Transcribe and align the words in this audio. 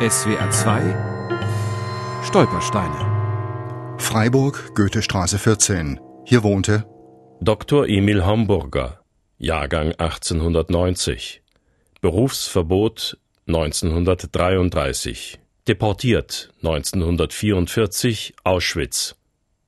SWR 0.00 0.50
2 0.50 2.22
Stolpersteine 2.24 3.96
Freiburg, 3.98 4.74
Goethestraße 4.74 5.38
14. 5.38 6.00
Hier 6.24 6.42
wohnte 6.42 6.86
Dr. 7.42 7.86
Emil 7.86 8.24
Homburger, 8.24 9.02
Jahrgang 9.36 9.92
1890. 9.92 11.42
Berufsverbot 12.00 13.18
1933. 13.46 15.38
Deportiert 15.68 16.50
1944 16.62 18.36
Auschwitz. 18.42 19.16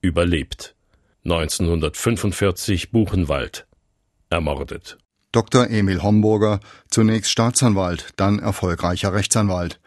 Überlebt. 0.01 0.73
1945 1.25 2.91
Buchenwald. 2.91 3.67
Ermordet. 4.31 4.97
Dr. 5.31 5.69
Emil 5.69 6.01
Homburger, 6.01 6.59
zunächst 6.89 7.29
Staatsanwalt, 7.29 8.13
dann 8.17 8.39
erfolgreicher 8.39 9.13
Rechtsanwalt. 9.13 9.79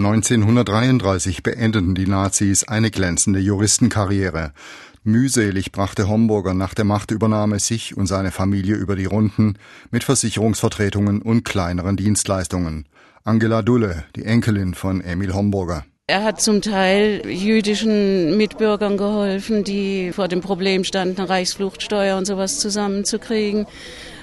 1933 0.00 1.42
beendeten 1.42 1.94
die 1.94 2.06
Nazis 2.06 2.64
eine 2.64 2.90
glänzende 2.90 3.38
Juristenkarriere. 3.38 4.54
Mühselig 5.02 5.72
brachte 5.72 6.08
Homburger 6.08 6.54
nach 6.54 6.72
der 6.72 6.86
Machtübernahme 6.86 7.60
sich 7.60 7.98
und 7.98 8.06
seine 8.06 8.30
Familie 8.30 8.76
über 8.76 8.96
die 8.96 9.04
Runden 9.04 9.58
mit 9.90 10.02
Versicherungsvertretungen 10.02 11.20
und 11.20 11.44
kleineren 11.44 11.98
Dienstleistungen. 11.98 12.88
Angela 13.24 13.60
Dulle, 13.60 14.04
die 14.16 14.24
Enkelin 14.24 14.72
von 14.72 15.02
Emil 15.02 15.34
Homburger. 15.34 15.84
Er 16.10 16.24
hat 16.24 16.40
zum 16.40 16.60
Teil 16.60 17.22
jüdischen 17.24 18.36
Mitbürgern 18.36 18.96
geholfen, 18.96 19.62
die 19.62 20.10
vor 20.10 20.26
dem 20.26 20.40
Problem 20.40 20.82
standen, 20.82 21.20
Reichsfluchtsteuer 21.20 22.18
und 22.18 22.24
sowas 22.24 22.58
zusammenzukriegen. 22.58 23.68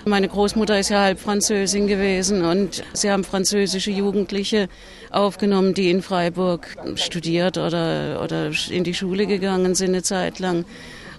Meine 0.04 0.28
Großmutter 0.28 0.78
ist 0.78 0.90
ja 0.90 1.00
halb 1.00 1.18
Französin 1.18 1.88
gewesen 1.88 2.44
und 2.44 2.84
sie 2.92 3.10
haben 3.10 3.24
französische 3.24 3.92
Jugendliche 3.92 4.68
aufgenommen, 5.12 5.74
die 5.76 5.90
in 5.90 6.02
Freiburg 6.02 6.76
studiert 6.96 7.58
oder, 7.58 8.22
oder 8.22 8.52
in 8.70 8.84
die 8.84 8.94
Schule 8.94 9.26
gegangen 9.26 9.74
sind 9.74 9.92
eine 9.92 10.04
Zeit 10.04 10.40
lang. 10.40 10.66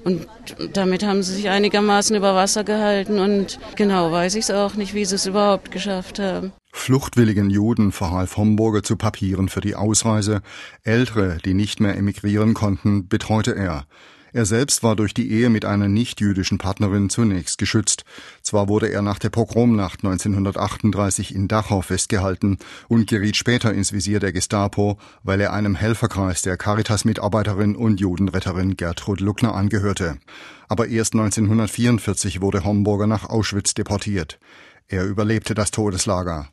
Und 0.04 0.26
damit 0.74 1.02
haben 1.02 1.22
sie 1.22 1.32
sich 1.34 1.48
einigermaßen 1.48 2.14
über 2.14 2.34
Wasser 2.34 2.62
gehalten 2.62 3.18
und 3.18 3.58
genau 3.74 4.12
weiß 4.12 4.34
ich 4.34 4.44
es 4.44 4.50
auch 4.50 4.74
nicht, 4.74 4.92
wie 4.92 5.06
sie 5.06 5.14
es 5.14 5.24
überhaupt 5.24 5.70
geschafft 5.70 6.18
haben. 6.18 6.52
Fluchtwilligen 6.78 7.50
Juden 7.50 7.92
verhalf 7.92 8.36
Homburger 8.36 8.82
zu 8.82 8.96
Papieren 8.96 9.48
für 9.48 9.60
die 9.60 9.74
Ausreise. 9.74 10.40
Ältere, 10.84 11.38
die 11.44 11.52
nicht 11.52 11.80
mehr 11.80 11.96
emigrieren 11.96 12.54
konnten, 12.54 13.08
betreute 13.08 13.54
er. 13.54 13.84
Er 14.32 14.46
selbst 14.46 14.82
war 14.82 14.96
durch 14.96 15.12
die 15.12 15.30
Ehe 15.30 15.50
mit 15.50 15.64
einer 15.64 15.88
nicht-jüdischen 15.88 16.58
Partnerin 16.58 17.10
zunächst 17.10 17.58
geschützt. 17.58 18.04
Zwar 18.42 18.68
wurde 18.68 18.88
er 18.88 19.02
nach 19.02 19.18
der 19.18 19.30
Pogromnacht 19.30 20.04
1938 20.04 21.34
in 21.34 21.48
Dachau 21.48 21.82
festgehalten 21.82 22.58
und 22.88 23.06
geriet 23.06 23.36
später 23.36 23.72
ins 23.72 23.92
Visier 23.92 24.20
der 24.20 24.32
Gestapo, 24.32 24.98
weil 25.22 25.40
er 25.40 25.52
einem 25.52 25.74
Helferkreis 25.74 26.42
der 26.42 26.56
Caritas-Mitarbeiterin 26.56 27.76
und 27.76 28.00
Judenretterin 28.00 28.76
Gertrud 28.76 29.20
Luckner 29.20 29.54
angehörte. 29.54 30.18
Aber 30.68 30.88
erst 30.88 31.14
1944 31.14 32.40
wurde 32.40 32.64
Homburger 32.64 33.06
nach 33.06 33.28
Auschwitz 33.28 33.74
deportiert. 33.74 34.38
Er 34.86 35.04
überlebte 35.04 35.54
das 35.54 35.70
Todeslager. 35.70 36.48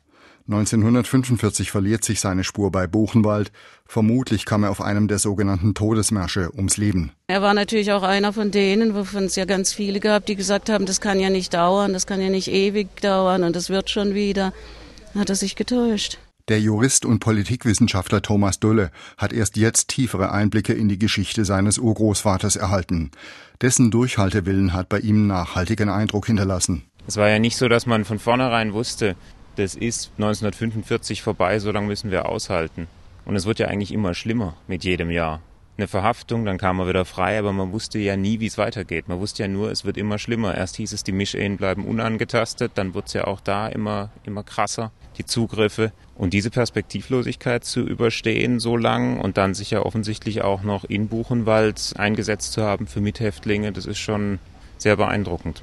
1945 0.48 1.72
verliert 1.72 2.04
sich 2.04 2.20
seine 2.20 2.44
Spur 2.44 2.70
bei 2.70 2.86
Buchenwald. 2.86 3.50
Vermutlich 3.84 4.44
kam 4.44 4.62
er 4.62 4.70
auf 4.70 4.80
einem 4.80 5.08
der 5.08 5.18
sogenannten 5.18 5.74
Todesmärsche 5.74 6.50
ums 6.54 6.76
Leben. 6.76 7.12
Er 7.26 7.42
war 7.42 7.52
natürlich 7.52 7.90
auch 7.90 8.04
einer 8.04 8.32
von 8.32 8.52
denen, 8.52 8.94
wovon 8.94 9.24
es 9.24 9.34
ja 9.34 9.44
ganz 9.44 9.72
viele 9.72 9.98
gab, 9.98 10.24
die 10.26 10.36
gesagt 10.36 10.70
haben, 10.70 10.86
das 10.86 11.00
kann 11.00 11.18
ja 11.18 11.30
nicht 11.30 11.52
dauern, 11.52 11.92
das 11.92 12.06
kann 12.06 12.20
ja 12.20 12.28
nicht 12.28 12.48
ewig 12.48 13.00
dauern 13.00 13.42
und 13.42 13.56
das 13.56 13.70
wird 13.70 13.90
schon 13.90 14.14
wieder. 14.14 14.52
Hat 15.16 15.30
er 15.30 15.36
sich 15.36 15.56
getäuscht. 15.56 16.18
Der 16.48 16.60
Jurist 16.60 17.04
und 17.04 17.18
Politikwissenschaftler 17.18 18.22
Thomas 18.22 18.60
Dulle 18.60 18.92
hat 19.16 19.32
erst 19.32 19.56
jetzt 19.56 19.88
tiefere 19.88 20.30
Einblicke 20.30 20.74
in 20.74 20.88
die 20.88 20.98
Geschichte 20.98 21.44
seines 21.44 21.76
Urgroßvaters 21.76 22.54
erhalten. 22.54 23.10
Dessen 23.60 23.90
Durchhaltewillen 23.90 24.72
hat 24.72 24.88
bei 24.88 25.00
ihm 25.00 25.26
nachhaltigen 25.26 25.88
Eindruck 25.88 26.26
hinterlassen. 26.26 26.84
Es 27.08 27.16
war 27.16 27.28
ja 27.28 27.40
nicht 27.40 27.56
so, 27.56 27.68
dass 27.68 27.86
man 27.86 28.04
von 28.04 28.20
vornherein 28.20 28.72
wusste, 28.72 29.16
das 29.56 29.74
ist 29.74 30.12
1945 30.18 31.22
vorbei, 31.22 31.58
so 31.58 31.70
lange 31.72 31.88
müssen 31.88 32.10
wir 32.10 32.28
aushalten. 32.28 32.86
Und 33.24 33.36
es 33.36 33.46
wird 33.46 33.58
ja 33.58 33.66
eigentlich 33.66 33.92
immer 33.92 34.14
schlimmer 34.14 34.54
mit 34.68 34.84
jedem 34.84 35.10
Jahr. 35.10 35.40
Eine 35.78 35.88
Verhaftung, 35.88 36.46
dann 36.46 36.56
kam 36.56 36.78
er 36.78 36.88
wieder 36.88 37.04
frei, 37.04 37.38
aber 37.38 37.52
man 37.52 37.72
wusste 37.72 37.98
ja 37.98 38.16
nie, 38.16 38.40
wie 38.40 38.46
es 38.46 38.56
weitergeht. 38.56 39.08
Man 39.08 39.18
wusste 39.18 39.42
ja 39.42 39.48
nur, 39.48 39.70
es 39.70 39.84
wird 39.84 39.98
immer 39.98 40.18
schlimmer. 40.18 40.54
Erst 40.54 40.76
hieß 40.76 40.92
es, 40.92 41.04
die 41.04 41.12
Mischehen 41.12 41.58
bleiben 41.58 41.84
unangetastet, 41.84 42.72
dann 42.76 42.94
wird 42.94 43.08
es 43.08 43.12
ja 43.12 43.26
auch 43.26 43.40
da 43.40 43.68
immer, 43.68 44.10
immer 44.24 44.42
krasser, 44.42 44.90
die 45.18 45.26
Zugriffe. 45.26 45.92
Und 46.14 46.32
diese 46.32 46.50
Perspektivlosigkeit 46.50 47.64
zu 47.64 47.80
überstehen 47.80 48.58
so 48.58 48.76
lang 48.78 49.20
und 49.20 49.36
dann 49.36 49.52
sich 49.52 49.70
ja 49.70 49.82
offensichtlich 49.82 50.40
auch 50.40 50.62
noch 50.62 50.84
in 50.84 51.08
Buchenwald 51.08 51.92
eingesetzt 51.96 52.52
zu 52.52 52.62
haben 52.62 52.86
für 52.86 53.02
Mithäftlinge, 53.02 53.72
das 53.72 53.84
ist 53.84 53.98
schon 53.98 54.38
sehr 54.78 54.96
beeindruckend. 54.96 55.62